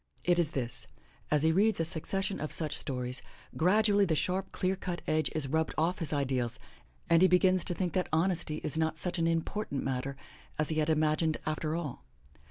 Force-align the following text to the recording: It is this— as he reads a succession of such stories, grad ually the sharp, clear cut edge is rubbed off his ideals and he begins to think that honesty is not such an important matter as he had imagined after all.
It 0.23 0.39
is 0.39 0.49
this— 0.57 0.87
as 1.29 1.43
he 1.43 1.51
reads 1.51 1.79
a 1.79 1.85
succession 1.85 2.39
of 2.39 2.51
such 2.51 2.75
stories, 2.75 3.21
grad 3.55 3.85
ually 3.85 4.07
the 4.07 4.15
sharp, 4.15 4.51
clear 4.51 4.75
cut 4.75 5.03
edge 5.05 5.29
is 5.35 5.47
rubbed 5.47 5.75
off 5.77 5.99
his 5.99 6.11
ideals 6.11 6.57
and 7.07 7.21
he 7.21 7.27
begins 7.27 7.63
to 7.65 7.75
think 7.75 7.93
that 7.93 8.09
honesty 8.11 8.55
is 8.63 8.79
not 8.79 8.97
such 8.97 9.19
an 9.19 9.27
important 9.27 9.83
matter 9.83 10.17
as 10.57 10.69
he 10.69 10.79
had 10.79 10.89
imagined 10.89 11.37
after 11.45 11.75
all. 11.75 12.03